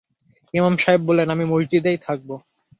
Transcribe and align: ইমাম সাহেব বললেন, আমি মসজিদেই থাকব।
ইমাম 0.53 0.75
সাহেব 0.77 1.01
বললেন, 1.07 1.27
আমি 1.29 1.45
মসজিদেই 1.45 1.97
থাকব। 1.97 2.29